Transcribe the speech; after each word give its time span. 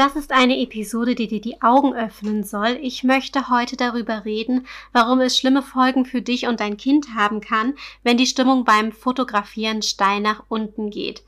Das 0.00 0.16
ist 0.16 0.32
eine 0.32 0.58
Episode, 0.58 1.14
die 1.14 1.28
dir 1.28 1.42
die 1.42 1.60
Augen 1.60 1.92
öffnen 1.92 2.42
soll. 2.42 2.78
Ich 2.80 3.04
möchte 3.04 3.50
heute 3.50 3.76
darüber 3.76 4.24
reden, 4.24 4.66
warum 4.94 5.20
es 5.20 5.36
schlimme 5.36 5.60
Folgen 5.60 6.06
für 6.06 6.22
dich 6.22 6.46
und 6.46 6.58
dein 6.58 6.78
Kind 6.78 7.14
haben 7.14 7.42
kann, 7.42 7.74
wenn 8.02 8.16
die 8.16 8.24
Stimmung 8.24 8.64
beim 8.64 8.92
Fotografieren 8.92 9.82
steil 9.82 10.20
nach 10.20 10.42
unten 10.48 10.88
geht 10.88 11.22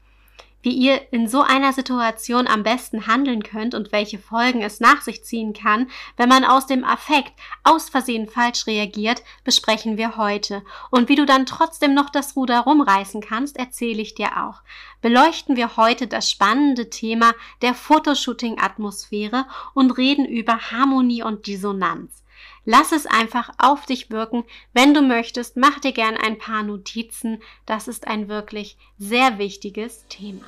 wie 0.62 0.70
ihr 0.70 1.12
in 1.12 1.28
so 1.28 1.42
einer 1.42 1.72
Situation 1.72 2.46
am 2.46 2.62
besten 2.62 3.06
handeln 3.06 3.42
könnt 3.42 3.74
und 3.74 3.92
welche 3.92 4.18
Folgen 4.18 4.62
es 4.62 4.80
nach 4.80 5.02
sich 5.02 5.24
ziehen 5.24 5.52
kann, 5.52 5.90
wenn 6.16 6.28
man 6.28 6.44
aus 6.44 6.66
dem 6.66 6.84
Affekt 6.84 7.32
aus 7.64 7.88
Versehen 7.88 8.28
falsch 8.28 8.66
reagiert, 8.66 9.22
besprechen 9.44 9.96
wir 9.96 10.16
heute. 10.16 10.62
Und 10.90 11.08
wie 11.08 11.16
du 11.16 11.26
dann 11.26 11.46
trotzdem 11.46 11.94
noch 11.94 12.10
das 12.10 12.36
Ruder 12.36 12.60
rumreißen 12.60 13.20
kannst, 13.20 13.56
erzähle 13.56 14.02
ich 14.02 14.14
dir 14.14 14.44
auch. 14.44 14.62
Beleuchten 15.00 15.56
wir 15.56 15.76
heute 15.76 16.06
das 16.06 16.30
spannende 16.30 16.88
Thema 16.90 17.32
der 17.60 17.74
Fotoshooting-Atmosphäre 17.74 19.46
und 19.74 19.98
reden 19.98 20.24
über 20.24 20.70
Harmonie 20.70 21.22
und 21.22 21.46
Dissonanz. 21.46 22.22
Lass 22.64 22.92
es 22.92 23.06
einfach 23.06 23.50
auf 23.58 23.86
dich 23.86 24.10
wirken. 24.10 24.44
Wenn 24.72 24.94
du 24.94 25.02
möchtest, 25.02 25.56
mach 25.56 25.80
dir 25.80 25.92
gern 25.92 26.16
ein 26.16 26.38
paar 26.38 26.62
Notizen. 26.62 27.42
Das 27.66 27.88
ist 27.88 28.06
ein 28.06 28.28
wirklich 28.28 28.76
sehr 28.98 29.38
wichtiges 29.38 30.06
Thema. 30.08 30.44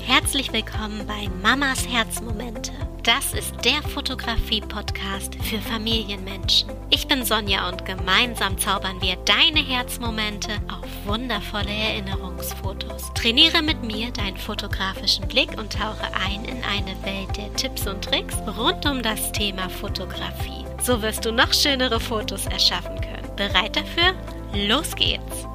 Herzlich 0.00 0.52
willkommen 0.52 1.06
bei 1.06 1.28
Mamas 1.42 1.86
Herzmomente. 1.86 2.72
Das 3.02 3.32
ist 3.32 3.54
der 3.64 3.82
Fotografie-Podcast 3.82 5.36
für 5.42 5.58
Familienmenschen. 5.58 6.70
Ich 6.90 7.08
bin 7.08 7.24
Sonja 7.24 7.68
und 7.68 7.84
gemeinsam 7.84 8.58
zaubern 8.58 9.00
wir 9.00 9.16
deine 9.24 9.60
Herzmomente 9.60 10.50
auf 10.68 10.86
wundervolle 11.06 11.70
Erinnerungsfotos. 11.70 13.12
Trainiere 13.14 13.62
mit 13.62 13.82
mir 13.82 14.10
deinen 14.12 14.36
fotografischen 14.36 15.26
Blick 15.26 15.58
und 15.58 15.72
tauche 15.72 16.06
ein 16.26 16.44
in 16.44 16.62
eine 16.64 17.02
Welt 17.02 17.36
der 17.36 17.52
Tipps 17.54 17.86
und 17.86 18.04
Tricks 18.04 18.36
rund 18.58 18.84
um 18.86 19.02
das 19.02 19.32
Thema 19.32 19.68
Fotografie. 19.68 20.57
So 20.82 21.02
wirst 21.02 21.24
du 21.24 21.32
noch 21.32 21.52
schönere 21.52 22.00
Fotos 22.00 22.46
erschaffen 22.46 23.00
können. 23.00 23.36
Bereit 23.36 23.76
dafür? 23.76 24.14
Los 24.54 24.94
geht's! 24.94 25.46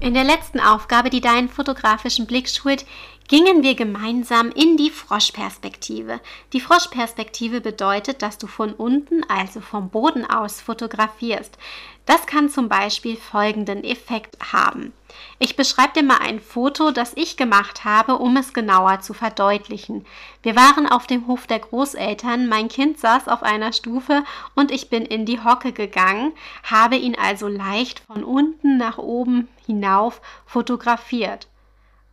In 0.00 0.14
der 0.14 0.24
letzten 0.24 0.60
Aufgabe, 0.60 1.10
die 1.10 1.20
deinen 1.20 1.48
fotografischen 1.48 2.26
Blick 2.26 2.48
schult, 2.48 2.84
gingen 3.28 3.62
wir 3.62 3.74
gemeinsam 3.74 4.50
in 4.50 4.76
die 4.76 4.90
Froschperspektive. 4.90 6.20
Die 6.52 6.60
Froschperspektive 6.60 7.60
bedeutet, 7.60 8.22
dass 8.22 8.38
du 8.38 8.46
von 8.46 8.72
unten, 8.72 9.24
also 9.28 9.60
vom 9.60 9.90
Boden 9.90 10.24
aus, 10.24 10.60
fotografierst. 10.60 11.58
Das 12.06 12.26
kann 12.26 12.48
zum 12.48 12.68
Beispiel 12.68 13.16
folgenden 13.16 13.82
Effekt 13.82 14.36
haben. 14.52 14.92
Ich 15.40 15.56
beschreibe 15.56 15.94
dir 15.94 16.02
mal 16.04 16.18
ein 16.18 16.38
Foto, 16.38 16.92
das 16.92 17.12
ich 17.16 17.36
gemacht 17.36 17.84
habe, 17.84 18.16
um 18.16 18.36
es 18.36 18.52
genauer 18.52 19.00
zu 19.00 19.12
verdeutlichen. 19.12 20.06
Wir 20.42 20.54
waren 20.54 20.86
auf 20.88 21.08
dem 21.08 21.26
Hof 21.26 21.48
der 21.48 21.58
Großeltern, 21.58 22.48
mein 22.48 22.68
Kind 22.68 23.00
saß 23.00 23.26
auf 23.26 23.42
einer 23.42 23.72
Stufe 23.72 24.22
und 24.54 24.70
ich 24.70 24.88
bin 24.88 25.04
in 25.04 25.26
die 25.26 25.42
Hocke 25.42 25.72
gegangen, 25.72 26.32
habe 26.62 26.94
ihn 26.96 27.16
also 27.16 27.48
leicht 27.48 28.00
von 28.00 28.22
unten 28.22 28.76
nach 28.76 28.98
oben 28.98 29.48
hinauf 29.66 30.20
fotografiert. 30.44 31.48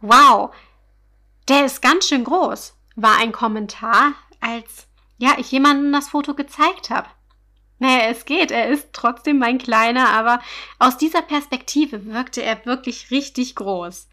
Wow, 0.02 0.52
der 1.47 1.66
ist 1.66 1.81
ganz 1.81 2.08
schön 2.08 2.23
groß, 2.23 2.75
war 2.95 3.17
ein 3.17 3.31
Kommentar, 3.31 4.13
als 4.39 4.88
ja, 5.17 5.36
ich 5.38 5.52
jemandem 5.52 5.91
das 5.91 6.09
Foto 6.09 6.33
gezeigt 6.33 6.89
habe. 6.89 7.08
Naja, 7.80 8.09
es 8.09 8.25
geht, 8.25 8.52
er 8.52 8.69
ist 8.69 8.89
trotzdem 8.94 9.39
mein 9.39 9.58
Kleiner, 9.58 10.09
aber 10.09 10.39
aus 10.80 10.97
dieser 10.97 11.21
Perspektive 11.21 12.05
wirkte 12.05 12.41
er 12.41 12.66
wirklich 12.66 13.11
richtig 13.11 13.55
groß 13.55 14.08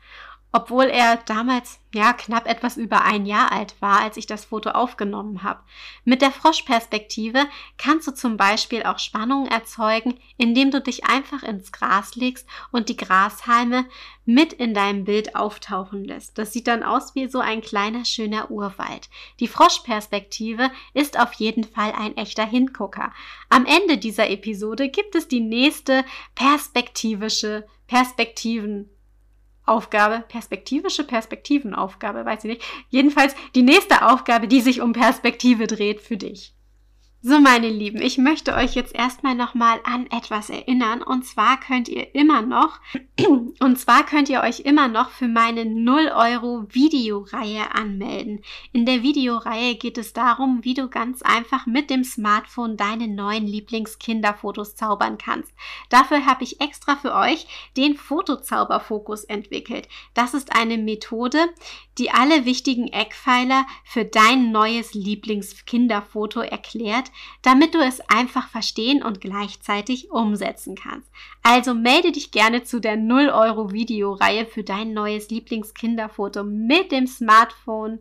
obwohl 0.52 0.84
er 0.84 1.16
damals 1.26 1.78
ja 1.94 2.12
knapp 2.12 2.46
etwas 2.46 2.76
über 2.76 3.02
ein 3.02 3.26
Jahr 3.26 3.52
alt 3.52 3.74
war, 3.80 4.00
als 4.00 4.16
ich 4.16 4.26
das 4.26 4.44
Foto 4.44 4.70
aufgenommen 4.70 5.42
habe. 5.42 5.60
Mit 6.04 6.22
der 6.22 6.30
Froschperspektive 6.30 7.46
kannst 7.78 8.06
du 8.06 8.12
zum 8.12 8.36
Beispiel 8.36 8.84
auch 8.84 8.98
Spannung 8.98 9.46
erzeugen, 9.46 10.18
indem 10.36 10.70
du 10.70 10.80
dich 10.80 11.04
einfach 11.04 11.42
ins 11.42 11.72
Gras 11.72 12.14
legst 12.14 12.46
und 12.72 12.88
die 12.88 12.96
Grashalme 12.96 13.86
mit 14.24 14.52
in 14.52 14.74
deinem 14.74 15.04
Bild 15.04 15.34
auftauchen 15.34 16.04
lässt. 16.04 16.38
Das 16.38 16.52
sieht 16.52 16.68
dann 16.68 16.82
aus 16.82 17.14
wie 17.14 17.28
so 17.28 17.40
ein 17.40 17.60
kleiner 17.60 18.04
schöner 18.04 18.50
Urwald. 18.50 19.08
Die 19.40 19.48
Froschperspektive 19.48 20.70
ist 20.94 21.18
auf 21.18 21.32
jeden 21.34 21.64
Fall 21.64 21.92
ein 21.92 22.16
echter 22.16 22.46
Hingucker. 22.46 23.12
Am 23.48 23.66
Ende 23.66 23.98
dieser 23.98 24.30
Episode 24.30 24.88
gibt 24.88 25.14
es 25.14 25.26
die 25.26 25.40
nächste 25.40 26.04
perspektivische 26.34 27.66
Perspektiven 27.88 28.88
Aufgabe, 29.70 30.24
perspektivische 30.28 31.04
Perspektivenaufgabe, 31.04 32.24
weiß 32.24 32.44
ich 32.44 32.50
nicht. 32.50 32.62
Jedenfalls 32.88 33.34
die 33.54 33.62
nächste 33.62 34.06
Aufgabe, 34.06 34.48
die 34.48 34.60
sich 34.60 34.80
um 34.80 34.92
Perspektive 34.92 35.66
dreht 35.66 36.00
für 36.00 36.16
dich. 36.16 36.54
So, 37.22 37.38
meine 37.38 37.68
Lieben, 37.68 38.00
ich 38.00 38.16
möchte 38.16 38.54
euch 38.54 38.74
jetzt 38.74 38.94
erstmal 38.94 39.34
nochmal 39.34 39.78
an 39.84 40.06
etwas 40.06 40.48
erinnern. 40.48 41.02
Und 41.02 41.26
zwar 41.26 41.60
könnt 41.60 41.86
ihr 41.86 42.14
immer 42.14 42.40
noch, 42.40 42.80
und 43.60 43.78
zwar 43.78 44.06
könnt 44.06 44.30
ihr 44.30 44.40
euch 44.40 44.60
immer 44.60 44.88
noch 44.88 45.10
für 45.10 45.28
meine 45.28 45.66
0 45.66 46.12
Euro 46.14 46.64
Videoreihe 46.70 47.74
anmelden. 47.74 48.40
In 48.72 48.86
der 48.86 49.02
Videoreihe 49.02 49.74
geht 49.74 49.98
es 49.98 50.14
darum, 50.14 50.60
wie 50.62 50.72
du 50.72 50.88
ganz 50.88 51.20
einfach 51.20 51.66
mit 51.66 51.90
dem 51.90 52.04
Smartphone 52.04 52.78
deine 52.78 53.06
neuen 53.06 53.46
Lieblingskinderfotos 53.46 54.74
zaubern 54.74 55.18
kannst. 55.18 55.52
Dafür 55.90 56.24
habe 56.24 56.44
ich 56.44 56.62
extra 56.62 56.96
für 56.96 57.14
euch 57.14 57.46
den 57.76 57.96
Fotozauberfokus 57.96 59.24
entwickelt. 59.24 59.88
Das 60.14 60.32
ist 60.32 60.56
eine 60.56 60.78
Methode, 60.78 61.50
die 62.00 62.10
alle 62.10 62.46
wichtigen 62.46 62.88
Eckpfeiler 62.88 63.66
für 63.84 64.04
dein 64.04 64.50
neues 64.50 64.94
Lieblingskinderfoto 64.94 66.40
erklärt 66.40 67.10
damit 67.42 67.74
du 67.74 67.78
es 67.78 68.00
einfach 68.08 68.48
verstehen 68.48 69.02
und 69.02 69.20
gleichzeitig 69.20 70.10
umsetzen 70.10 70.74
kannst. 70.74 71.10
Also 71.42 71.74
melde 71.74 72.12
dich 72.12 72.30
gerne 72.30 72.62
zu 72.62 72.80
der 72.80 72.96
0 72.96 73.28
Euro 73.28 73.72
Videoreihe 73.72 74.46
für 74.46 74.62
dein 74.62 74.92
neues 74.92 75.30
Lieblingskinderfoto 75.30 76.44
mit 76.44 76.92
dem 76.92 77.06
Smartphone 77.06 77.98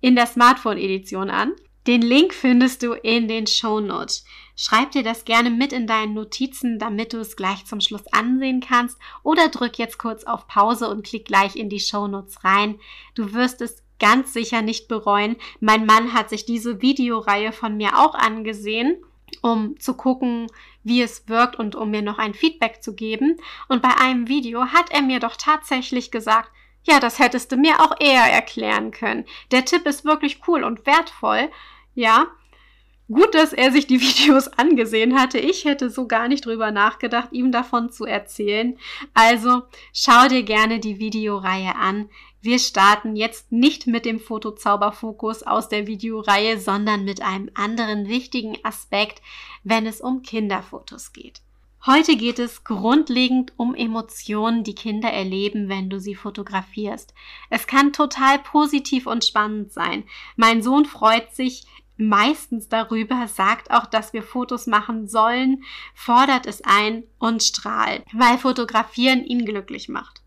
in 0.00 0.16
der 0.16 0.26
Smartphone-Edition 0.26 1.30
an. 1.30 1.52
Den 1.86 2.02
Link 2.02 2.34
findest 2.34 2.82
du 2.82 2.92
in 2.92 3.26
den 3.26 3.46
Show 3.46 3.80
Notes. 3.80 4.24
Schreib 4.54 4.90
dir 4.90 5.02
das 5.02 5.24
gerne 5.24 5.48
mit 5.48 5.72
in 5.72 5.86
deinen 5.86 6.12
Notizen, 6.12 6.78
damit 6.78 7.14
du 7.14 7.18
es 7.18 7.36
gleich 7.36 7.64
zum 7.64 7.80
Schluss 7.80 8.06
ansehen 8.12 8.60
kannst 8.60 8.98
oder 9.22 9.48
drück 9.48 9.78
jetzt 9.78 9.98
kurz 9.98 10.24
auf 10.24 10.46
Pause 10.46 10.88
und 10.88 11.06
klick 11.06 11.24
gleich 11.24 11.56
in 11.56 11.70
die 11.70 11.80
Show 11.80 12.06
Notes 12.06 12.44
rein. 12.44 12.78
Du 13.14 13.32
wirst 13.32 13.62
es 13.62 13.82
ganz 13.98 14.32
sicher 14.34 14.60
nicht 14.60 14.88
bereuen. 14.88 15.36
Mein 15.60 15.86
Mann 15.86 16.12
hat 16.12 16.28
sich 16.28 16.44
diese 16.44 16.82
Videoreihe 16.82 17.52
von 17.52 17.76
mir 17.76 17.98
auch 17.98 18.14
angesehen, 18.14 19.02
um 19.40 19.78
zu 19.78 19.94
gucken, 19.94 20.48
wie 20.82 21.00
es 21.00 21.28
wirkt 21.28 21.56
und 21.56 21.76
um 21.76 21.90
mir 21.90 22.02
noch 22.02 22.18
ein 22.18 22.34
Feedback 22.34 22.82
zu 22.82 22.94
geben. 22.94 23.36
Und 23.68 23.80
bei 23.80 23.96
einem 23.96 24.28
Video 24.28 24.66
hat 24.66 24.90
er 24.90 25.02
mir 25.02 25.20
doch 25.20 25.36
tatsächlich 25.36 26.10
gesagt, 26.10 26.50
ja, 26.84 27.00
das 27.00 27.18
hättest 27.18 27.52
du 27.52 27.56
mir 27.56 27.80
auch 27.80 27.94
eher 28.00 28.24
erklären 28.24 28.90
können. 28.90 29.26
Der 29.50 29.64
Tipp 29.64 29.86
ist 29.86 30.04
wirklich 30.04 30.40
cool 30.48 30.64
und 30.64 30.86
wertvoll. 30.86 31.50
Ja, 31.94 32.28
Gut, 33.10 33.34
dass 33.34 33.52
er 33.52 33.72
sich 33.72 33.88
die 33.88 34.00
Videos 34.00 34.46
angesehen 34.48 35.18
hatte. 35.18 35.38
Ich 35.38 35.64
hätte 35.64 35.90
so 35.90 36.06
gar 36.06 36.28
nicht 36.28 36.46
drüber 36.46 36.70
nachgedacht, 36.70 37.30
ihm 37.32 37.50
davon 37.50 37.90
zu 37.90 38.04
erzählen. 38.04 38.78
Also 39.14 39.62
schau 39.92 40.28
dir 40.28 40.44
gerne 40.44 40.78
die 40.78 41.00
Videoreihe 41.00 41.74
an. 41.74 42.08
Wir 42.40 42.58
starten 42.58 43.16
jetzt 43.16 43.52
nicht 43.52 43.86
mit 43.86 44.04
dem 44.04 44.20
Fotozauberfokus 44.20 45.42
aus 45.42 45.68
der 45.68 45.86
Videoreihe, 45.86 46.58
sondern 46.58 47.04
mit 47.04 47.20
einem 47.20 47.50
anderen 47.54 48.08
wichtigen 48.08 48.56
Aspekt, 48.62 49.20
wenn 49.64 49.86
es 49.86 50.00
um 50.00 50.22
Kinderfotos 50.22 51.12
geht. 51.12 51.42
Heute 51.86 52.14
geht 52.16 52.38
es 52.38 52.62
grundlegend 52.62 53.54
um 53.56 53.74
Emotionen, 53.74 54.64
die 54.64 54.74
Kinder 54.74 55.10
erleben, 55.10 55.70
wenn 55.70 55.88
du 55.88 55.98
sie 55.98 56.14
fotografierst. 56.14 57.14
Es 57.48 57.66
kann 57.66 57.94
total 57.94 58.38
positiv 58.38 59.06
und 59.06 59.24
spannend 59.24 59.72
sein. 59.72 60.04
Mein 60.36 60.62
Sohn 60.62 60.84
freut 60.84 61.34
sich 61.34 61.64
meistens 61.96 62.68
darüber, 62.68 63.26
sagt 63.28 63.70
auch, 63.70 63.86
dass 63.86 64.12
wir 64.12 64.22
Fotos 64.22 64.66
machen 64.66 65.08
sollen, 65.08 65.64
fordert 65.94 66.44
es 66.44 66.62
ein 66.62 67.04
und 67.18 67.42
strahlt, 67.42 68.04
weil 68.12 68.36
Fotografieren 68.36 69.24
ihn 69.24 69.46
glücklich 69.46 69.88
macht. 69.88 70.19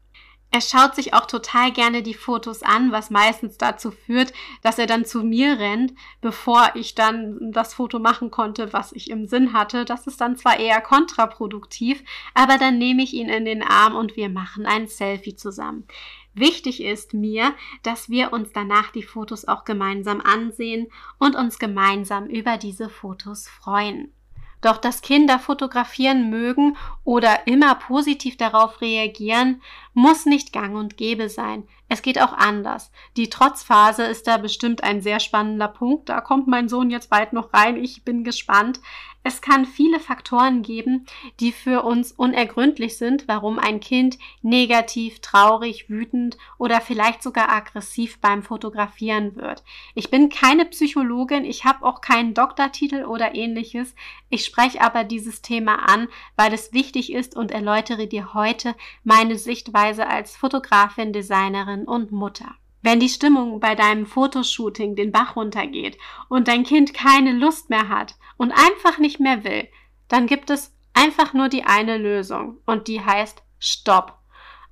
Er 0.54 0.62
schaut 0.62 0.94
sich 0.94 1.16
auch 1.16 1.26
total 1.26 1.72
gerne 1.72 2.04
die 2.04 2.14
Fotos 2.14 2.62
an, 2.62 2.92
was 2.92 3.10
meistens 3.10 3.58
dazu 3.58 3.90
führt, 3.90 4.34
dass 4.62 4.78
er 4.78 4.86
dann 4.86 5.04
zu 5.04 5.24
mir 5.24 5.58
rennt, 5.58 5.96
bevor 6.22 6.70
ich 6.76 6.94
dann 6.94 7.52
das 7.52 7.74
Foto 7.74 7.98
machen 7.98 8.30
konnte, 8.30 8.72
was 8.72 8.92
ich 8.92 9.10
im 9.10 9.26
Sinn 9.26 9.54
hatte. 9.54 9.84
Das 9.84 10.06
ist 10.06 10.22
dann 10.22 10.38
zwar 10.38 10.60
eher 10.60 10.80
kontraproduktiv, 10.80 12.04
aber 12.36 12.60
dann 12.60 12.78
nehme 12.78 13.02
ich 13.02 13.16
ihn 13.16 13.30
in 13.30 13.46
den 13.46 13.64
Arm 13.64 13.96
und 13.96 14.16
wir 14.16 14.30
machen 14.30 14.68
ein 14.68 14.88
Selfie 14.88 15.36
zusammen. 15.36 15.88
Wichtig 16.36 16.84
ist 16.84 17.16
mir, 17.16 17.56
dass 17.82 18.12
wir 18.12 18.32
uns 18.32 18.52
danach 18.54 18.92
die 18.92 19.02
Fotos 19.02 19.46
auch 19.46 19.66
gemeinsam 19.66 20.22
ansehen 20.22 20.86
und 21.18 21.36
uns 21.36 21.58
gemeinsam 21.58 22.28
über 22.28 22.58
diese 22.58 22.90
Fotos 22.90 23.50
freuen. 23.50 24.14
Doch 24.64 24.78
dass 24.78 25.02
Kinder 25.02 25.40
fotografieren 25.40 26.30
mögen 26.30 26.78
oder 27.04 27.48
immer 27.48 27.76
positiv 27.76 28.38
darauf 28.38 28.80
reagieren, 28.80 29.62
muss 29.94 30.26
nicht 30.26 30.54
gang 30.54 30.76
und 30.76 30.96
gäbe 30.96 31.28
sein. 31.28 31.68
Es 31.90 32.02
geht 32.02 32.20
auch 32.20 32.32
anders. 32.32 32.90
Die 33.18 33.30
Trotzphase 33.30 34.04
ist 34.04 34.26
da 34.26 34.38
bestimmt 34.38 34.82
ein 34.82 35.02
sehr 35.02 35.20
spannender 35.20 35.68
Punkt. 35.68 36.08
Da 36.08 36.22
kommt 36.22 36.48
mein 36.48 36.70
Sohn 36.70 36.90
jetzt 36.90 37.10
bald 37.10 37.34
noch 37.34 37.54
rein. 37.54 37.76
Ich 37.76 38.06
bin 38.06 38.24
gespannt. 38.24 38.80
Es 39.26 39.40
kann 39.40 39.66
viele 39.66 40.02
Faktoren 40.02 40.64
geben, 40.64 41.06
die 41.40 41.54
für 41.54 41.84
uns 41.84 42.12
unergründlich 42.12 42.98
sind, 42.98 43.26
warum 43.30 43.58
ein 43.58 43.80
Kind 43.80 44.20
negativ, 44.42 45.22
traurig, 45.22 45.90
wütend 45.90 46.38
oder 46.58 46.82
vielleicht 46.82 47.24
sogar 47.24 47.50
aggressiv 47.50 48.20
beim 48.20 48.44
Fotografieren 48.44 49.38
wird. 49.38 49.64
Ich 49.96 50.12
bin 50.12 50.28
keine 50.28 50.66
Psychologin, 50.66 51.46
ich 51.46 51.64
habe 51.64 51.86
auch 51.86 52.02
keinen 52.02 52.34
Doktortitel 52.34 53.06
oder 53.06 53.34
ähnliches. 53.34 53.96
Ich 54.30 54.44
spreche 54.44 54.82
aber 54.82 55.06
dieses 55.06 55.42
Thema 55.42 55.88
an, 55.88 56.10
weil 56.36 56.54
es 56.54 56.74
wichtig 56.74 57.14
ist 57.14 57.38
und 57.38 57.52
erläutere 57.52 58.08
dir 58.08 58.34
heute 58.34 58.76
meine 59.06 59.38
Sichtweise 59.38 60.06
als 60.06 60.36
Fotografin, 60.36 61.14
Designerin 61.14 61.86
und 61.86 62.12
Mutter. 62.12 62.56
Wenn 62.82 63.00
die 63.00 63.08
Stimmung 63.08 63.62
bei 63.62 63.76
deinem 63.76 64.06
Fotoshooting 64.06 64.98
den 64.98 65.14
Bach 65.14 65.38
runtergeht 65.38 65.98
und 66.28 66.50
dein 66.50 66.64
Kind 66.66 66.94
keine 66.94 67.32
Lust 67.32 67.70
mehr 67.70 67.88
hat 67.88 68.16
und 68.38 68.52
einfach 68.52 68.98
nicht 68.98 69.20
mehr 69.20 69.44
will, 69.44 69.68
dann 70.08 70.28
gibt 70.28 70.50
es 70.50 70.74
einfach 70.94 71.34
nur 71.34 71.50
die 71.50 71.64
eine 71.64 71.98
Lösung 71.98 72.58
und 72.66 72.88
die 72.88 73.02
heißt 73.02 73.42
Stopp. 73.60 74.20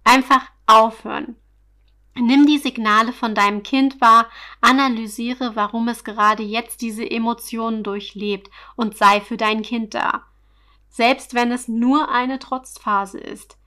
Einfach 0.03 0.41
aufhören. 0.67 1.35
Nimm 2.15 2.45
die 2.45 2.57
Signale 2.57 3.13
von 3.13 3.35
deinem 3.35 3.63
Kind 3.63 4.01
wahr, 4.01 4.27
analysiere, 4.59 5.55
warum 5.55 5.87
es 5.87 6.03
gerade 6.03 6.43
jetzt 6.43 6.81
diese 6.81 7.09
Emotionen 7.09 7.83
durchlebt 7.83 8.49
und 8.75 8.97
sei 8.97 9.21
für 9.21 9.37
dein 9.37 9.61
Kind 9.61 9.93
da. 9.93 10.25
Selbst 10.89 11.33
wenn 11.33 11.51
es 11.51 11.69
nur 11.69 12.09
eine 12.09 12.37
Trotzphase 12.37 13.17
ist. 13.17 13.57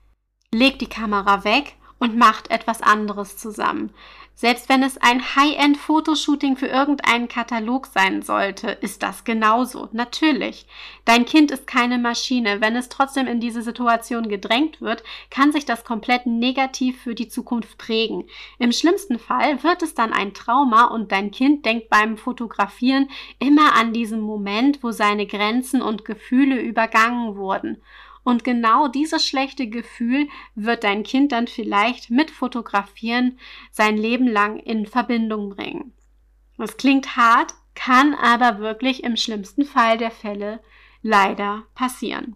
Leg 0.51 0.77
die 0.77 0.89
Kamera 0.89 1.43
weg 1.43 1.75
und 1.97 2.15
macht 2.15 2.51
etwas 2.51 2.83
anderes 2.83 3.35
zusammen. 3.37 3.91
Selbst 4.37 4.67
wenn 4.67 4.83
es 4.83 4.97
ein 4.97 5.35
High-End-Fotoshooting 5.35 6.57
für 6.57 6.67
irgendeinen 6.67 7.29
Katalog 7.29 7.85
sein 7.87 8.21
sollte, 8.21 8.69
ist 8.69 9.01
das 9.01 9.23
genauso. 9.23 9.87
Natürlich. 9.93 10.67
Dein 11.05 11.23
Kind 11.23 11.51
ist 11.51 11.67
keine 11.67 11.97
Maschine. 11.97 12.59
Wenn 12.59 12.75
es 12.75 12.89
trotzdem 12.89 13.27
in 13.27 13.39
diese 13.39 13.61
Situation 13.61 14.27
gedrängt 14.27 14.81
wird, 14.81 15.03
kann 15.29 15.53
sich 15.53 15.65
das 15.65 15.85
komplett 15.85 16.25
negativ 16.25 17.01
für 17.01 17.15
die 17.15 17.29
Zukunft 17.29 17.77
prägen. 17.77 18.25
Im 18.59 18.73
schlimmsten 18.73 19.19
Fall 19.19 19.63
wird 19.63 19.81
es 19.81 19.93
dann 19.93 20.11
ein 20.11 20.33
Trauma 20.33 20.87
und 20.87 21.13
dein 21.13 21.31
Kind 21.31 21.65
denkt 21.65 21.89
beim 21.89 22.17
Fotografieren 22.17 23.09
immer 23.39 23.73
an 23.75 23.93
diesen 23.93 24.19
Moment, 24.19 24.83
wo 24.83 24.91
seine 24.91 25.27
Grenzen 25.27 25.81
und 25.81 26.03
Gefühle 26.03 26.59
übergangen 26.59 27.37
wurden. 27.37 27.81
Und 28.25 28.43
genau 28.43 28.87
dieses 28.87 29.23
schlechte 29.25 29.67
Gefühl 29.67 30.27
wird 30.55 30.83
dein 30.83 31.03
Kind 31.03 31.31
dann 31.31 31.45
vielleicht 31.47 32.09
mit 32.09 32.31
Fotografieren 32.31 33.37
sein 33.71 33.97
Leben 33.97 34.27
lang 34.27 34.57
in 34.57 34.87
Verbindung 34.87 35.51
bringen. 35.51 35.93
Das 36.57 36.75
klingt 36.75 37.15
hart, 37.15 37.53
kann 37.75 38.15
aber 38.15 38.57
wirklich 38.57 39.03
im 39.03 39.15
schlimmsten 39.15 39.63
Fall 39.63 39.99
der 39.99 40.09
Fälle 40.09 40.59
leider 41.03 41.67
passieren. 41.75 42.35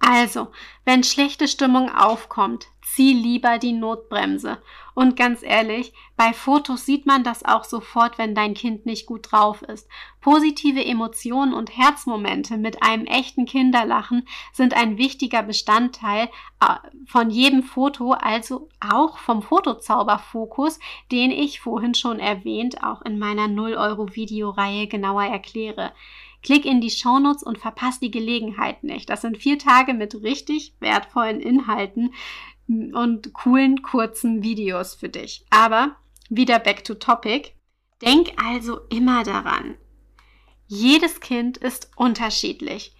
Also, 0.00 0.50
wenn 0.84 1.04
schlechte 1.04 1.46
Stimmung 1.46 1.88
aufkommt, 1.88 2.66
zieh 2.94 3.12
lieber 3.12 3.58
die 3.58 3.72
Notbremse. 3.72 4.58
Und 4.94 5.16
ganz 5.16 5.42
ehrlich, 5.42 5.92
bei 6.16 6.32
Fotos 6.32 6.84
sieht 6.84 7.06
man 7.06 7.22
das 7.22 7.44
auch 7.44 7.64
sofort, 7.64 8.18
wenn 8.18 8.34
dein 8.34 8.54
Kind 8.54 8.84
nicht 8.84 9.06
gut 9.06 9.30
drauf 9.30 9.62
ist. 9.62 9.88
Positive 10.20 10.84
Emotionen 10.84 11.54
und 11.54 11.76
Herzmomente 11.76 12.56
mit 12.56 12.82
einem 12.82 13.06
echten 13.06 13.46
Kinderlachen 13.46 14.26
sind 14.52 14.74
ein 14.74 14.98
wichtiger 14.98 15.42
Bestandteil 15.42 16.28
äh, 16.60 16.74
von 17.06 17.30
jedem 17.30 17.62
Foto, 17.62 18.12
also 18.12 18.68
auch 18.80 19.18
vom 19.18 19.42
Fotozauberfokus, 19.42 20.80
den 21.12 21.30
ich 21.30 21.60
vorhin 21.60 21.94
schon 21.94 22.18
erwähnt, 22.18 22.82
auch 22.82 23.02
in 23.02 23.18
meiner 23.18 23.48
0 23.48 23.74
Euro 23.74 24.14
Videoreihe 24.14 24.88
genauer 24.88 25.24
erkläre. 25.24 25.92
Klick 26.42 26.64
in 26.64 26.80
die 26.80 26.90
Shownotes 26.90 27.42
und 27.42 27.58
verpasst 27.58 28.02
die 28.02 28.10
Gelegenheit 28.10 28.82
nicht. 28.82 29.10
Das 29.10 29.20
sind 29.20 29.36
vier 29.38 29.58
Tage 29.58 29.92
mit 29.92 30.14
richtig 30.22 30.74
wertvollen 30.80 31.40
Inhalten 31.40 32.14
und 32.94 33.32
coolen 33.32 33.82
kurzen 33.82 34.42
Videos 34.42 34.94
für 34.94 35.08
dich. 35.08 35.44
Aber 35.50 35.96
wieder 36.28 36.58
back 36.58 36.84
to 36.84 36.94
topic. 36.94 37.52
Denk 38.00 38.30
also 38.42 38.80
immer 38.88 39.24
daran. 39.24 39.76
Jedes 40.66 41.20
Kind 41.20 41.56
ist 41.56 41.90
unterschiedlich. 41.96 42.94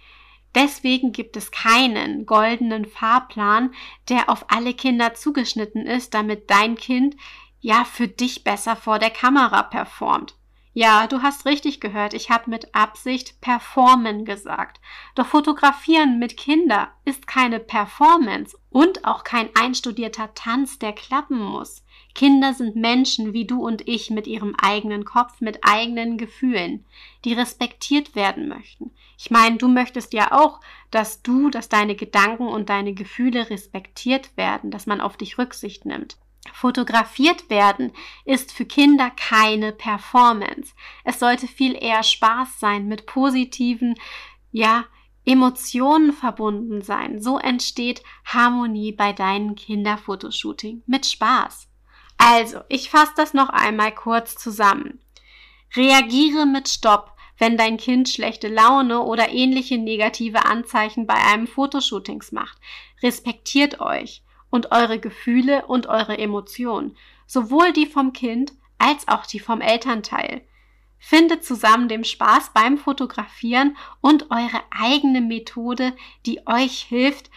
Deswegen 0.53 1.13
gibt 1.13 1.37
es 1.37 1.51
keinen 1.51 2.25
goldenen 2.25 2.85
Fahrplan, 2.85 3.73
der 4.09 4.29
auf 4.29 4.45
alle 4.49 4.73
Kinder 4.73 5.13
zugeschnitten 5.13 5.85
ist, 5.85 6.13
damit 6.13 6.49
dein 6.49 6.75
Kind 6.75 7.15
ja 7.61 7.85
für 7.85 8.09
dich 8.09 8.43
besser 8.43 8.75
vor 8.75 8.99
der 8.99 9.11
Kamera 9.11 9.63
performt. 9.63 10.35
Ja, 10.73 11.05
du 11.07 11.21
hast 11.21 11.45
richtig 11.45 11.81
gehört, 11.81 12.13
ich 12.13 12.29
habe 12.29 12.49
mit 12.49 12.73
Absicht 12.73 13.41
performen 13.41 14.23
gesagt. 14.23 14.79
Doch 15.15 15.25
fotografieren 15.25 16.17
mit 16.17 16.37
Kinder 16.37 16.93
ist 17.03 17.27
keine 17.27 17.59
Performance 17.59 18.57
und 18.69 19.03
auch 19.03 19.25
kein 19.25 19.49
einstudierter 19.53 20.33
Tanz, 20.33 20.79
der 20.79 20.93
klappen 20.93 21.39
muss. 21.39 21.83
Kinder 22.15 22.53
sind 22.53 22.77
Menschen 22.77 23.33
wie 23.33 23.45
du 23.45 23.65
und 23.65 23.85
ich 23.85 24.11
mit 24.11 24.27
ihrem 24.27 24.55
eigenen 24.61 25.03
Kopf, 25.03 25.41
mit 25.41 25.59
eigenen 25.61 26.17
Gefühlen, 26.17 26.85
die 27.25 27.33
respektiert 27.33 28.15
werden 28.15 28.47
möchten. 28.47 28.91
Ich 29.17 29.29
meine, 29.29 29.57
du 29.57 29.67
möchtest 29.67 30.13
ja 30.13 30.31
auch, 30.31 30.61
dass 30.89 31.21
du, 31.21 31.49
dass 31.49 31.67
deine 31.67 31.95
Gedanken 31.95 32.47
und 32.47 32.69
deine 32.69 32.93
Gefühle 32.93 33.49
respektiert 33.49 34.37
werden, 34.37 34.71
dass 34.71 34.85
man 34.85 35.01
auf 35.01 35.17
dich 35.17 35.37
Rücksicht 35.37 35.85
nimmt. 35.85 36.17
Fotografiert 36.53 37.49
werden 37.49 37.91
ist 38.25 38.51
für 38.51 38.65
Kinder 38.65 39.11
keine 39.11 39.71
Performance. 39.71 40.73
Es 41.03 41.19
sollte 41.19 41.47
viel 41.47 41.75
eher 41.81 42.03
Spaß 42.03 42.59
sein, 42.59 42.87
mit 42.87 43.05
positiven, 43.05 43.95
ja, 44.51 44.85
Emotionen 45.23 46.13
verbunden 46.13 46.81
sein. 46.81 47.21
So 47.21 47.37
entsteht 47.37 48.01
Harmonie 48.25 48.91
bei 48.91 49.13
deinen 49.13 49.55
Kinderfotoshooting 49.55 50.81
mit 50.87 51.05
Spaß. 51.05 51.67
Also, 52.17 52.61
ich 52.69 52.89
fasse 52.89 53.13
das 53.17 53.33
noch 53.33 53.49
einmal 53.49 53.93
kurz 53.93 54.35
zusammen. 54.35 54.99
Reagiere 55.75 56.45
mit 56.45 56.69
Stopp, 56.69 57.15
wenn 57.37 57.57
dein 57.57 57.77
Kind 57.77 58.09
schlechte 58.09 58.47
Laune 58.47 59.01
oder 59.01 59.29
ähnliche 59.29 59.77
negative 59.77 60.45
Anzeichen 60.45 61.07
bei 61.07 61.15
einem 61.15 61.47
Fotoshootings 61.47 62.31
macht. 62.31 62.57
Respektiert 63.01 63.79
euch 63.79 64.23
und 64.51 64.71
eure 64.71 64.99
Gefühle 64.99 65.65
und 65.65 65.87
eure 65.87 66.19
Emotionen, 66.19 66.95
sowohl 67.25 67.73
die 67.73 67.87
vom 67.87 68.13
Kind 68.13 68.53
als 68.77 69.07
auch 69.07 69.25
die 69.25 69.39
vom 69.39 69.61
Elternteil. 69.61 70.41
Findet 70.99 71.43
zusammen 71.43 71.87
den 71.87 72.03
Spaß 72.03 72.51
beim 72.53 72.77
Fotografieren 72.77 73.75
und 74.01 74.29
eure 74.29 74.61
eigene 74.69 75.21
Methode, 75.21 75.95
die 76.27 76.45
euch 76.45 76.83
hilft, 76.83 77.31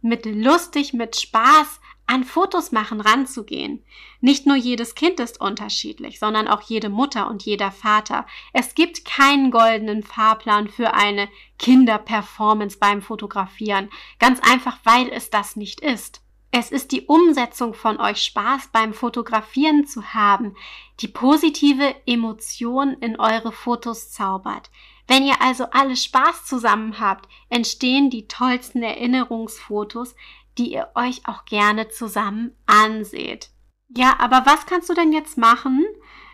mit 0.00 0.26
lustig, 0.26 0.92
mit 0.92 1.16
Spaß 1.16 1.80
an 2.06 2.24
Fotos 2.24 2.72
machen 2.72 3.00
ranzugehen. 3.00 3.84
Nicht 4.20 4.44
nur 4.46 4.56
jedes 4.56 4.94
Kind 4.96 5.20
ist 5.20 5.40
unterschiedlich, 5.40 6.18
sondern 6.18 6.48
auch 6.48 6.60
jede 6.62 6.88
Mutter 6.88 7.28
und 7.28 7.44
jeder 7.44 7.70
Vater. 7.70 8.26
Es 8.52 8.74
gibt 8.74 9.04
keinen 9.04 9.50
goldenen 9.50 10.02
Fahrplan 10.02 10.68
für 10.68 10.92
eine 10.94 11.28
Kinderperformance 11.58 12.78
beim 12.78 13.00
Fotografieren, 13.00 13.90
ganz 14.18 14.40
einfach, 14.40 14.78
weil 14.84 15.08
es 15.10 15.30
das 15.30 15.54
nicht 15.54 15.80
ist. 15.80 16.20
Es 16.52 16.72
ist 16.72 16.90
die 16.90 17.02
Umsetzung 17.02 17.74
von 17.74 18.00
euch 18.00 18.22
Spaß 18.22 18.70
beim 18.72 18.92
Fotografieren 18.92 19.86
zu 19.86 20.14
haben, 20.14 20.56
die 20.98 21.06
positive 21.08 21.94
Emotion 22.06 22.94
in 22.94 23.20
eure 23.20 23.52
Fotos 23.52 24.10
zaubert. 24.10 24.70
Wenn 25.06 25.24
ihr 25.24 25.40
also 25.40 25.64
alle 25.70 25.96
Spaß 25.96 26.46
zusammen 26.46 26.98
habt, 26.98 27.28
entstehen 27.48 28.10
die 28.10 28.26
tollsten 28.26 28.82
Erinnerungsfotos, 28.82 30.16
die 30.58 30.72
ihr 30.72 30.90
euch 30.96 31.22
auch 31.26 31.44
gerne 31.44 31.88
zusammen 31.88 32.56
anseht. 32.66 33.50
Ja, 33.88 34.16
aber 34.18 34.42
was 34.44 34.66
kannst 34.66 34.88
du 34.88 34.94
denn 34.94 35.12
jetzt 35.12 35.38
machen, 35.38 35.84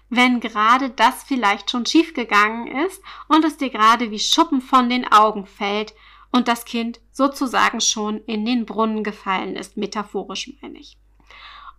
wenn 0.09 0.41
gerade 0.41 0.91
das 0.91 1.25
vielleicht 1.25 1.71
schon 1.71 1.85
schiefgegangen 1.85 2.69
ist 2.87 3.03
und 3.29 3.45
es 3.45 3.57
dir 3.57 3.71
gerade 3.71 4.11
wie 4.11 4.19
Schuppen 4.19 4.61
von 4.61 4.89
den 4.89 5.11
Augen 5.11 5.47
fällt 5.47 5.95
und 6.33 6.49
das 6.49 6.65
Kind 6.65 7.01
sozusagen 7.13 7.81
schon 7.81 8.19
in 8.25 8.45
den 8.45 8.67
Brunnen 8.67 9.05
gefallen 9.05 9.57
ist, 9.57 9.77
metaphorisch 9.77 10.51
meine 10.61 10.79
ich. 10.79 10.97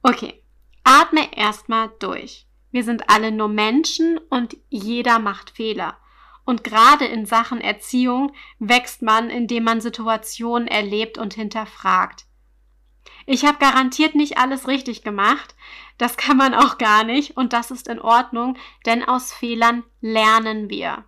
Okay, 0.04 0.42
atme 0.84 1.36
erstmal 1.36 1.92
durch. 2.00 2.48
Wir 2.72 2.84
sind 2.84 3.10
alle 3.10 3.32
nur 3.32 3.48
Menschen 3.48 4.20
und 4.30 4.58
jeder 4.70 5.20
macht 5.20 5.52
Fehler. 5.52 5.98
Und 6.46 6.64
gerade 6.64 7.06
in 7.06 7.26
Sachen 7.26 7.60
Erziehung 7.60 8.32
wächst 8.60 9.02
man, 9.02 9.30
indem 9.30 9.66
man 9.66 9.82
Situationen 9.82 10.68
erlebt 10.68 11.18
und 11.18 11.34
hinterfragt. 11.34 12.26
Ich 13.26 13.46
habe 13.46 13.58
garantiert 13.58 14.16
nicht 14.16 14.38
alles 14.38 14.68
richtig 14.68 15.04
gemacht. 15.04 15.56
Das 15.98 16.16
kann 16.16 16.38
man 16.38 16.54
auch 16.54 16.78
gar 16.78 17.04
nicht 17.04 17.36
und 17.36 17.52
das 17.52 17.72
ist 17.72 17.88
in 17.88 18.00
Ordnung, 18.00 18.58
denn 18.86 19.04
aus 19.04 19.34
Fehlern 19.34 19.84
lernen 20.00 20.70
wir. 20.70 21.04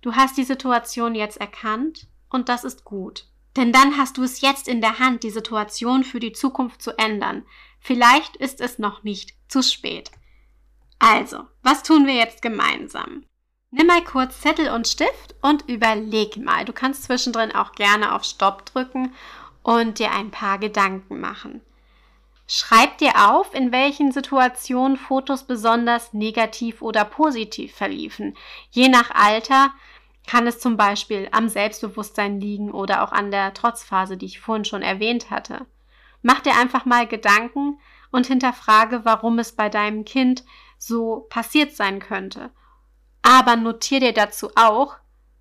Du 0.00 0.14
hast 0.14 0.36
die 0.36 0.44
Situation 0.44 1.14
jetzt 1.14 1.40
erkannt 1.40 2.08
und 2.34 2.48
das 2.48 2.64
ist 2.64 2.84
gut. 2.84 3.24
Denn 3.56 3.72
dann 3.72 3.96
hast 3.96 4.18
du 4.18 4.24
es 4.24 4.40
jetzt 4.40 4.66
in 4.66 4.80
der 4.80 4.98
Hand, 4.98 5.22
die 5.22 5.30
Situation 5.30 6.02
für 6.02 6.20
die 6.20 6.32
Zukunft 6.32 6.82
zu 6.82 6.98
ändern. 6.98 7.46
Vielleicht 7.78 8.36
ist 8.36 8.60
es 8.60 8.78
noch 8.78 9.04
nicht 9.04 9.34
zu 9.48 9.62
spät. 9.62 10.10
Also, 10.98 11.44
was 11.62 11.82
tun 11.82 12.06
wir 12.06 12.14
jetzt 12.14 12.42
gemeinsam? 12.42 13.24
Nimm 13.70 13.86
mal 13.86 14.02
kurz 14.02 14.40
Zettel 14.40 14.70
und 14.70 14.88
Stift 14.88 15.34
und 15.42 15.68
überleg 15.68 16.36
mal. 16.36 16.64
Du 16.64 16.72
kannst 16.72 17.04
zwischendrin 17.04 17.54
auch 17.54 17.72
gerne 17.72 18.14
auf 18.14 18.24
Stopp 18.24 18.66
drücken 18.66 19.12
und 19.62 19.98
dir 19.98 20.12
ein 20.12 20.30
paar 20.30 20.58
Gedanken 20.58 21.20
machen. 21.20 21.60
Schreib 22.46 22.98
dir 22.98 23.30
auf, 23.30 23.54
in 23.54 23.72
welchen 23.72 24.12
Situationen 24.12 24.96
Fotos 24.96 25.44
besonders 25.44 26.12
negativ 26.12 26.82
oder 26.82 27.04
positiv 27.04 27.74
verliefen. 27.74 28.36
Je 28.70 28.88
nach 28.88 29.10
Alter 29.10 29.72
kann 30.26 30.46
es 30.46 30.58
zum 30.58 30.76
Beispiel 30.76 31.28
am 31.32 31.48
Selbstbewusstsein 31.48 32.40
liegen 32.40 32.70
oder 32.70 33.02
auch 33.02 33.12
an 33.12 33.30
der 33.30 33.52
Trotzphase, 33.54 34.16
die 34.16 34.26
ich 34.26 34.40
vorhin 34.40 34.64
schon 34.64 34.82
erwähnt 34.82 35.30
hatte. 35.30 35.66
Mach 36.22 36.40
dir 36.40 36.56
einfach 36.56 36.86
mal 36.86 37.06
Gedanken 37.06 37.78
und 38.10 38.26
hinterfrage, 38.26 39.04
warum 39.04 39.38
es 39.38 39.52
bei 39.52 39.68
deinem 39.68 40.04
Kind 40.04 40.44
so 40.78 41.26
passiert 41.28 41.76
sein 41.76 41.98
könnte. 41.98 42.50
Aber 43.22 43.56
notier 43.56 44.00
dir 44.00 44.12
dazu 44.12 44.50
auch, 44.54 44.96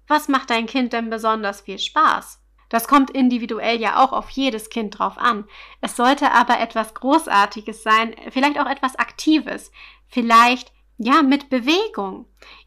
was 0.07 0.27
macht 0.27 0.49
dein 0.49 0.65
Kind 0.65 0.93
denn 0.93 1.09
besonders 1.09 1.61
viel 1.61 1.79
Spaß? 1.79 2.41
Das 2.69 2.87
kommt 2.87 3.11
individuell 3.11 3.79
ja 3.79 4.03
auch 4.03 4.11
auf 4.11 4.29
jedes 4.31 4.69
Kind 4.69 4.97
drauf 4.97 5.17
an. 5.17 5.45
Es 5.79 5.95
sollte 5.95 6.31
aber 6.31 6.59
etwas 6.59 6.93
Großartiges 6.95 7.83
sein, 7.83 8.15
vielleicht 8.31 8.59
auch 8.59 8.65
etwas 8.65 8.95
Aktives, 8.95 9.71
vielleicht 10.07 10.71
ja 10.97 11.21
mit 11.21 11.49
Bewegung. 11.49 12.25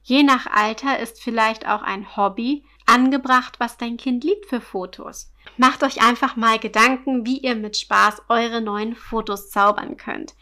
Je 0.08 0.22
nach 0.22 0.46
Alter 0.46 1.00
ist 1.00 1.20
vielleicht 1.20 1.66
auch 1.66 1.82
ein 1.82 2.16
Hobby 2.16 2.62
angebracht, 2.86 3.58
was 3.58 3.76
dein 3.76 3.96
Kind 3.96 4.22
liebt 4.22 4.46
für 4.46 4.60
Fotos. 4.60 5.32
Macht 5.56 5.82
euch 5.82 6.00
einfach 6.00 6.36
mal 6.36 6.60
Gedanken, 6.60 7.26
wie 7.26 7.38
ihr 7.38 7.56
mit 7.56 7.76
Spaß 7.76 8.22
eure 8.28 8.60
neuen 8.60 8.94
Fotos 8.94 9.50
zaubern 9.50 9.96
könnt. 9.96 10.36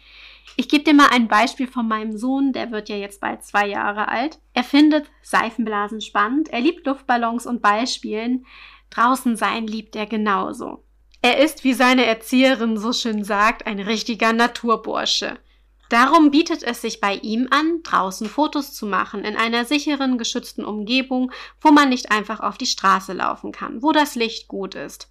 Ich 0.57 0.69
gebe 0.69 0.85
dir 0.85 0.93
mal 0.93 1.09
ein 1.11 1.29
Beispiel 1.29 1.67
von 1.67 1.89
meinem 1.89 2.19
Sohn, 2.19 2.53
der 2.53 2.73
wird 2.73 2.91
ja 2.91 2.97
jetzt 2.97 3.23
bald 3.23 3.43
zwei 3.43 3.67
Jahre 3.67 4.09
alt. 4.09 4.39
Er 4.53 4.65
findet 4.65 5.11
Seifenblasen 5.23 6.03
spannend, 6.03 6.51
er 6.51 6.61
liebt 6.61 6.87
Luftballons 6.87 7.47
und 7.47 7.63
Ballspielen. 7.63 8.45
Draußen 8.91 9.35
sein 9.35 9.67
liebt 9.67 9.97
er 9.97 10.05
genauso. 10.05 10.85
Er 11.23 11.39
ist, 11.39 11.65
wie 11.65 11.73
seine 11.73 12.05
Erzieherin 12.05 12.77
so 12.77 12.93
schön 12.93 13.25
sagt, 13.25 13.67
ein 13.67 13.81
richtiger 13.81 14.35
Naturbursche. 14.35 15.39
Darum 15.95 16.33
bietet 16.33 16.65
es 16.65 16.83
sich 16.83 17.01
bei 17.01 17.15
ihm 17.15 17.47
an, 17.53 17.85
draußen 17.85 18.29
Fotos 18.29 18.73
zu 18.73 18.85
machen, 18.85 19.23
in 19.25 19.37
einer 19.37 19.65
sicheren, 19.65 20.19
geschützten 20.19 20.65
Umgebung, 20.65 21.31
wo 21.61 21.71
man 21.71 21.89
nicht 21.89 22.11
einfach 22.11 22.41
auf 22.41 22.59
die 22.59 22.67
Straße 22.67 23.13
laufen 23.13 23.53
kann, 23.53 23.81
wo 23.81 23.93
das 23.93 24.17
Licht 24.17 24.49
gut 24.49 24.75
ist. 24.75 25.09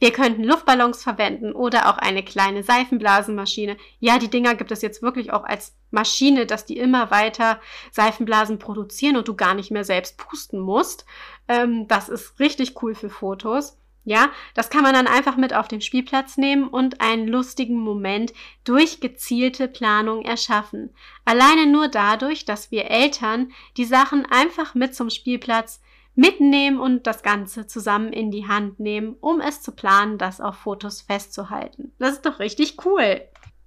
Wir 0.00 0.10
könnten 0.10 0.42
Luftballons 0.42 1.04
verwenden 1.04 1.52
oder 1.52 1.88
auch 1.88 1.98
eine 1.98 2.24
kleine 2.24 2.64
Seifenblasenmaschine. 2.64 3.76
Ja, 4.00 4.18
die 4.18 4.26
Dinger 4.26 4.56
gibt 4.56 4.72
es 4.72 4.82
jetzt 4.82 5.02
wirklich 5.02 5.32
auch 5.32 5.44
als 5.44 5.76
Maschine, 5.92 6.46
dass 6.46 6.66
die 6.66 6.78
immer 6.78 7.12
weiter 7.12 7.60
Seifenblasen 7.92 8.58
produzieren 8.58 9.16
und 9.16 9.28
du 9.28 9.36
gar 9.36 9.54
nicht 9.54 9.70
mehr 9.70 9.84
selbst 9.84 10.18
pusten 10.18 10.58
musst. 10.58 11.06
Ähm, 11.46 11.86
das 11.86 12.08
ist 12.08 12.40
richtig 12.40 12.82
cool 12.82 12.96
für 12.96 13.08
Fotos. 13.08 13.78
Ja, 14.06 14.30
das 14.52 14.68
kann 14.68 14.82
man 14.82 14.92
dann 14.92 15.06
einfach 15.06 15.36
mit 15.36 15.54
auf 15.54 15.66
den 15.66 15.80
Spielplatz 15.80 16.36
nehmen 16.36 16.68
und 16.68 17.00
einen 17.00 17.26
lustigen 17.26 17.78
Moment 17.78 18.34
durch 18.62 19.00
gezielte 19.00 19.66
Planung 19.66 20.22
erschaffen. 20.22 20.90
Alleine 21.24 21.66
nur 21.66 21.88
dadurch, 21.88 22.44
dass 22.44 22.70
wir 22.70 22.90
Eltern 22.90 23.52
die 23.78 23.86
Sachen 23.86 24.26
einfach 24.26 24.74
mit 24.74 24.94
zum 24.94 25.08
Spielplatz 25.08 25.80
mitnehmen 26.14 26.78
und 26.78 27.06
das 27.06 27.22
Ganze 27.22 27.66
zusammen 27.66 28.12
in 28.12 28.30
die 28.30 28.46
Hand 28.46 28.78
nehmen, 28.78 29.16
um 29.20 29.40
es 29.40 29.62
zu 29.62 29.72
planen, 29.72 30.18
das 30.18 30.40
auf 30.40 30.56
Fotos 30.56 31.00
festzuhalten. 31.00 31.92
Das 31.98 32.12
ist 32.12 32.26
doch 32.26 32.38
richtig 32.38 32.84
cool. 32.84 33.22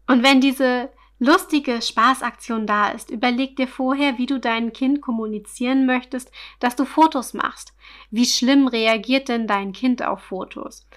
Und 0.05 0.23
wenn 0.23 0.39
diese 0.39 0.89
lustige 1.19 1.81
Spaßaktion 1.81 2.67
da 2.67 2.89
ist, 2.89 3.09
überleg 3.09 3.55
dir 3.55 3.67
vorher, 3.67 4.17
wie 4.17 4.25
du 4.25 4.39
deinem 4.39 4.73
Kind 4.73 5.01
kommunizieren 5.01 5.85
möchtest, 5.85 6.31
dass 6.59 6.75
du 6.75 6.85
Fotos 6.85 7.33
machst. 7.33 7.73
Wie 8.11 8.25
schlimm 8.25 8.67
reagiert 8.67 9.29
denn 9.29 9.47
dein 9.47 9.71
Kind 9.73 10.03
auf 10.03 10.21
Fotos? 10.21 10.87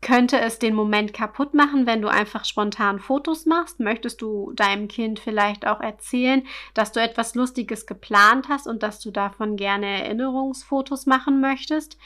Könnte 0.00 0.40
es 0.40 0.58
den 0.58 0.74
Moment 0.74 1.12
kaputt 1.12 1.54
machen, 1.54 1.86
wenn 1.86 2.02
du 2.02 2.08
einfach 2.08 2.44
spontan 2.44 2.98
Fotos 2.98 3.46
machst? 3.46 3.78
Möchtest 3.78 4.20
du 4.20 4.52
deinem 4.56 4.88
Kind 4.88 5.20
vielleicht 5.20 5.64
auch 5.64 5.80
erzählen, 5.80 6.44
dass 6.74 6.90
du 6.90 7.00
etwas 7.00 7.36
Lustiges 7.36 7.86
geplant 7.86 8.48
hast 8.48 8.66
und 8.66 8.82
dass 8.82 8.98
du 8.98 9.12
davon 9.12 9.54
gerne 9.56 10.02
Erinnerungsfotos 10.02 11.06
machen 11.06 11.40
möchtest? 11.40 11.98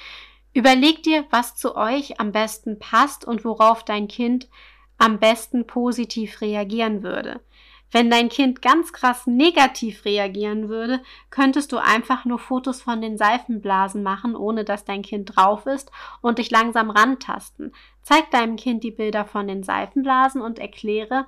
Überleg 0.52 1.02
dir, 1.04 1.24
was 1.30 1.56
zu 1.56 1.74
euch 1.74 2.20
am 2.20 2.32
besten 2.32 2.78
passt 2.78 3.24
und 3.24 3.46
worauf 3.46 3.82
dein 3.82 4.08
Kind 4.08 4.46
am 4.98 5.18
besten 5.18 5.66
positiv 5.66 6.40
reagieren 6.40 7.02
würde. 7.02 7.40
Wenn 7.92 8.10
dein 8.10 8.28
Kind 8.28 8.62
ganz 8.62 8.92
krass 8.92 9.26
negativ 9.26 10.04
reagieren 10.04 10.68
würde, 10.68 11.02
könntest 11.30 11.70
du 11.70 11.78
einfach 11.78 12.24
nur 12.24 12.38
Fotos 12.38 12.82
von 12.82 13.00
den 13.00 13.16
Seifenblasen 13.16 14.02
machen, 14.02 14.34
ohne 14.34 14.64
dass 14.64 14.84
dein 14.84 15.02
Kind 15.02 15.36
drauf 15.36 15.66
ist 15.66 15.90
und 16.20 16.38
dich 16.38 16.50
langsam 16.50 16.90
rantasten. 16.90 17.72
Zeig 18.02 18.30
deinem 18.32 18.56
Kind 18.56 18.82
die 18.82 18.90
Bilder 18.90 19.24
von 19.24 19.46
den 19.46 19.62
Seifenblasen 19.62 20.40
und 20.40 20.58
erkläre, 20.58 21.26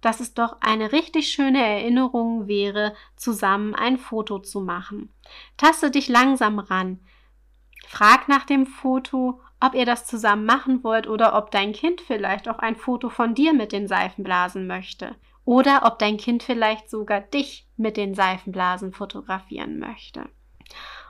dass 0.00 0.20
es 0.20 0.32
doch 0.32 0.56
eine 0.60 0.92
richtig 0.92 1.28
schöne 1.28 1.64
Erinnerung 1.64 2.46
wäre, 2.46 2.94
zusammen 3.16 3.74
ein 3.74 3.98
Foto 3.98 4.38
zu 4.38 4.60
machen. 4.60 5.12
Taste 5.56 5.90
dich 5.90 6.08
langsam 6.08 6.58
ran. 6.58 7.00
Frag 7.86 8.28
nach 8.28 8.44
dem 8.44 8.66
Foto, 8.66 9.40
ob 9.60 9.74
ihr 9.74 9.86
das 9.86 10.06
zusammen 10.06 10.44
machen 10.44 10.84
wollt 10.84 11.06
oder 11.08 11.36
ob 11.36 11.50
dein 11.50 11.72
Kind 11.72 12.00
vielleicht 12.00 12.48
auch 12.48 12.58
ein 12.58 12.76
Foto 12.76 13.08
von 13.10 13.34
dir 13.34 13.52
mit 13.52 13.72
den 13.72 13.88
Seifenblasen 13.88 14.66
möchte 14.66 15.16
oder 15.44 15.82
ob 15.84 15.98
dein 15.98 16.16
Kind 16.16 16.42
vielleicht 16.42 16.90
sogar 16.90 17.20
dich 17.20 17.66
mit 17.76 17.96
den 17.96 18.14
Seifenblasen 18.14 18.92
fotografieren 18.92 19.78
möchte. 19.78 20.28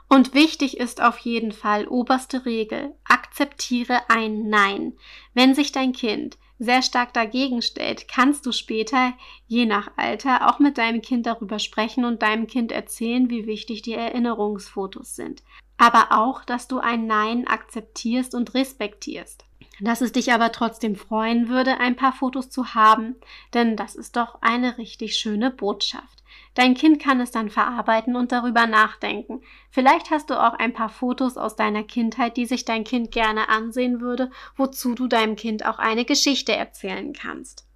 Und 0.07 0.33
wichtig 0.33 0.77
ist 0.77 1.03
auf 1.03 1.19
jeden 1.19 1.51
Fall 1.51 1.87
oberste 1.87 2.45
Regel, 2.45 2.95
akzeptiere 3.03 4.01
ein 4.09 4.49
Nein. 4.49 4.93
Wenn 5.35 5.53
sich 5.53 5.71
dein 5.71 5.91
Kind 5.91 6.37
sehr 6.57 6.81
stark 6.81 7.13
dagegen 7.13 7.61
stellt, 7.61 8.07
kannst 8.07 8.45
du 8.45 8.51
später, 8.51 9.13
je 9.47 9.65
nach 9.65 9.91
Alter, 9.97 10.49
auch 10.49 10.59
mit 10.59 10.77
deinem 10.77 11.01
Kind 11.01 11.25
darüber 11.25 11.59
sprechen 11.59 12.05
und 12.05 12.21
deinem 12.21 12.47
Kind 12.47 12.71
erzählen, 12.71 13.29
wie 13.29 13.45
wichtig 13.45 13.83
die 13.83 13.93
Erinnerungsfotos 13.93 15.15
sind. 15.15 15.43
Aber 15.79 16.09
auch, 16.11 16.45
dass 16.45 16.67
du 16.67 16.77
ein 16.77 17.07
Nein 17.07 17.47
akzeptierst 17.47 18.35
und 18.35 18.53
respektierst 18.53 19.45
dass 19.81 20.01
es 20.01 20.11
dich 20.11 20.33
aber 20.33 20.51
trotzdem 20.51 20.95
freuen 20.95 21.47
würde, 21.47 21.79
ein 21.79 21.95
paar 21.95 22.13
Fotos 22.13 22.49
zu 22.49 22.73
haben, 22.73 23.15
denn 23.53 23.75
das 23.75 23.95
ist 23.95 24.15
doch 24.15 24.41
eine 24.41 24.77
richtig 24.77 25.15
schöne 25.15 25.51
Botschaft. 25.51 26.23
Dein 26.53 26.73
Kind 26.73 27.01
kann 27.01 27.21
es 27.21 27.31
dann 27.31 27.49
verarbeiten 27.49 28.15
und 28.15 28.31
darüber 28.31 28.67
nachdenken. 28.67 29.41
Vielleicht 29.69 30.11
hast 30.11 30.29
du 30.29 30.35
auch 30.35 30.53
ein 30.53 30.73
paar 30.73 30.89
Fotos 30.89 31.37
aus 31.37 31.55
deiner 31.55 31.83
Kindheit, 31.83 32.37
die 32.37 32.45
sich 32.45 32.65
dein 32.65 32.83
Kind 32.83 33.11
gerne 33.11 33.49
ansehen 33.49 34.01
würde, 34.01 34.29
wozu 34.55 34.95
du 34.95 35.07
deinem 35.07 35.35
Kind 35.35 35.65
auch 35.65 35.79
eine 35.79 36.05
Geschichte 36.05 36.53
erzählen 36.53 37.13
kannst. 37.13 37.68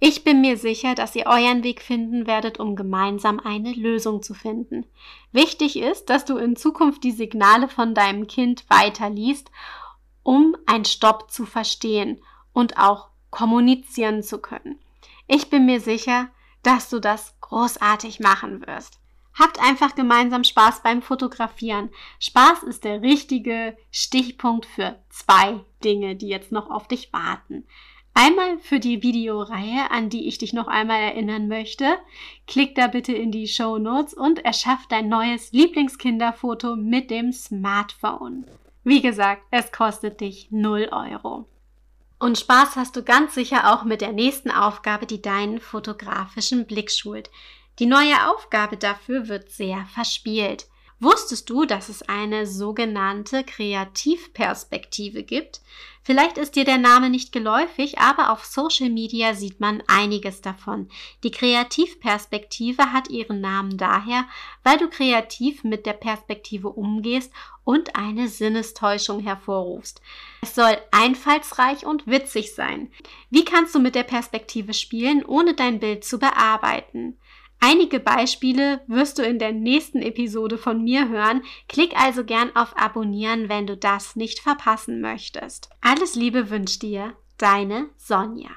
Ich 0.00 0.22
bin 0.22 0.40
mir 0.40 0.56
sicher, 0.56 0.94
dass 0.94 1.16
ihr 1.16 1.26
euren 1.26 1.64
Weg 1.64 1.82
finden 1.82 2.26
werdet, 2.26 2.60
um 2.60 2.76
gemeinsam 2.76 3.40
eine 3.40 3.72
Lösung 3.72 4.22
zu 4.22 4.32
finden. 4.32 4.86
Wichtig 5.32 5.76
ist, 5.76 6.08
dass 6.08 6.24
du 6.24 6.36
in 6.36 6.54
Zukunft 6.54 7.02
die 7.02 7.10
Signale 7.10 7.68
von 7.68 7.94
deinem 7.94 8.26
Kind 8.26 8.64
weiterliest 8.68 9.50
um 10.28 10.54
ein 10.66 10.84
Stopp 10.84 11.30
zu 11.30 11.46
verstehen 11.46 12.20
und 12.52 12.76
auch 12.76 13.08
kommunizieren 13.30 14.22
zu 14.22 14.36
können. 14.36 14.78
Ich 15.26 15.48
bin 15.48 15.64
mir 15.64 15.80
sicher, 15.80 16.28
dass 16.62 16.90
du 16.90 17.00
das 17.00 17.34
großartig 17.40 18.20
machen 18.20 18.66
wirst. 18.66 19.00
Habt 19.32 19.58
einfach 19.58 19.94
gemeinsam 19.94 20.44
Spaß 20.44 20.82
beim 20.82 21.00
Fotografieren. 21.00 21.88
Spaß 22.20 22.62
ist 22.64 22.84
der 22.84 23.00
richtige 23.00 23.74
Stichpunkt 23.90 24.66
für 24.66 24.98
zwei 25.08 25.64
Dinge, 25.82 26.14
die 26.14 26.28
jetzt 26.28 26.52
noch 26.52 26.68
auf 26.68 26.88
dich 26.88 27.10
warten. 27.10 27.66
Einmal 28.20 28.58
für 28.58 28.80
die 28.80 29.04
Videoreihe, 29.04 29.92
an 29.92 30.10
die 30.10 30.26
ich 30.26 30.38
dich 30.38 30.52
noch 30.52 30.66
einmal 30.66 31.00
erinnern 31.00 31.46
möchte. 31.46 31.98
Klick 32.48 32.74
da 32.74 32.88
bitte 32.88 33.12
in 33.12 33.30
die 33.30 33.46
Show 33.46 33.78
Notes 33.78 34.12
und 34.12 34.44
erschaff 34.44 34.88
dein 34.88 35.08
neues 35.08 35.52
Lieblingskinderfoto 35.52 36.74
mit 36.74 37.12
dem 37.12 37.32
Smartphone. 37.32 38.44
Wie 38.82 39.00
gesagt, 39.02 39.42
es 39.52 39.70
kostet 39.70 40.20
dich 40.20 40.48
0 40.50 40.88
Euro. 40.90 41.46
Und 42.18 42.36
Spaß 42.36 42.74
hast 42.74 42.96
du 42.96 43.04
ganz 43.04 43.36
sicher 43.36 43.72
auch 43.72 43.84
mit 43.84 44.00
der 44.00 44.10
nächsten 44.10 44.50
Aufgabe, 44.50 45.06
die 45.06 45.22
deinen 45.22 45.60
fotografischen 45.60 46.66
Blick 46.66 46.90
schult. 46.90 47.30
Die 47.78 47.86
neue 47.86 48.32
Aufgabe 48.32 48.76
dafür 48.76 49.28
wird 49.28 49.52
sehr 49.52 49.86
verspielt. 49.94 50.66
Wusstest 51.00 51.48
du, 51.48 51.64
dass 51.64 51.88
es 51.88 52.02
eine 52.02 52.46
sogenannte 52.46 53.44
Kreativperspektive 53.44 55.22
gibt? 55.22 55.60
Vielleicht 56.02 56.38
ist 56.38 56.56
dir 56.56 56.64
der 56.64 56.78
Name 56.78 57.08
nicht 57.08 57.32
geläufig, 57.32 57.98
aber 57.98 58.32
auf 58.32 58.44
Social 58.44 58.88
Media 58.88 59.34
sieht 59.34 59.60
man 59.60 59.82
einiges 59.86 60.40
davon. 60.40 60.88
Die 61.22 61.30
Kreativperspektive 61.30 62.92
hat 62.92 63.10
ihren 63.10 63.40
Namen 63.40 63.76
daher, 63.76 64.24
weil 64.64 64.78
du 64.78 64.88
kreativ 64.88 65.62
mit 65.64 65.86
der 65.86 65.92
Perspektive 65.92 66.70
umgehst 66.70 67.30
und 67.62 67.94
eine 67.94 68.26
Sinnestäuschung 68.26 69.20
hervorrufst. 69.20 70.00
Es 70.40 70.54
soll 70.54 70.78
einfallsreich 70.90 71.84
und 71.84 72.06
witzig 72.06 72.54
sein. 72.54 72.90
Wie 73.30 73.44
kannst 73.44 73.74
du 73.74 73.78
mit 73.78 73.94
der 73.94 74.04
Perspektive 74.04 74.74
spielen, 74.74 75.24
ohne 75.24 75.54
dein 75.54 75.78
Bild 75.78 76.04
zu 76.04 76.18
bearbeiten? 76.18 77.18
Einige 77.60 77.98
Beispiele 77.98 78.80
wirst 78.86 79.18
du 79.18 79.22
in 79.22 79.38
der 79.38 79.52
nächsten 79.52 80.00
Episode 80.00 80.58
von 80.58 80.84
mir 80.84 81.08
hören. 81.08 81.42
Klick 81.68 81.98
also 82.00 82.24
gern 82.24 82.54
auf 82.54 82.76
Abonnieren, 82.76 83.48
wenn 83.48 83.66
du 83.66 83.76
das 83.76 84.16
nicht 84.16 84.40
verpassen 84.40 85.00
möchtest. 85.00 85.70
Alles 85.80 86.14
Liebe 86.14 86.50
wünscht 86.50 86.82
dir 86.82 87.16
deine 87.36 87.88
Sonja. 87.96 88.50